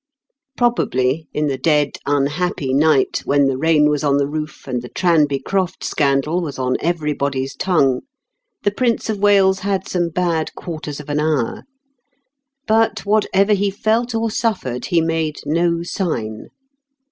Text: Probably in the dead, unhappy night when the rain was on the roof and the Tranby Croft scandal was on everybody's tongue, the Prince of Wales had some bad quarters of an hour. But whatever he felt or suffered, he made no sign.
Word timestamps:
Probably 0.57 1.27
in 1.31 1.45
the 1.45 1.59
dead, 1.59 1.97
unhappy 2.07 2.73
night 2.73 3.21
when 3.23 3.45
the 3.45 3.55
rain 3.59 3.87
was 3.87 4.03
on 4.03 4.17
the 4.17 4.25
roof 4.25 4.67
and 4.67 4.81
the 4.81 4.89
Tranby 4.89 5.37
Croft 5.37 5.83
scandal 5.83 6.41
was 6.41 6.57
on 6.57 6.75
everybody's 6.79 7.53
tongue, 7.55 8.01
the 8.63 8.71
Prince 8.71 9.11
of 9.11 9.19
Wales 9.19 9.59
had 9.59 9.87
some 9.87 10.09
bad 10.09 10.55
quarters 10.55 10.99
of 10.99 11.07
an 11.07 11.19
hour. 11.19 11.65
But 12.65 13.05
whatever 13.05 13.53
he 13.53 13.69
felt 13.69 14.15
or 14.15 14.31
suffered, 14.31 14.85
he 14.87 15.01
made 15.01 15.37
no 15.45 15.83
sign. 15.83 16.47